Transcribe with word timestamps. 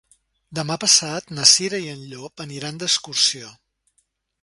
Demà 0.59 0.77
passat 0.83 1.29
na 1.39 1.45
Cira 1.51 1.83
i 1.85 1.93
en 1.93 2.03
Llop 2.15 2.47
aniran 2.49 2.83
d'excursió. 2.85 3.57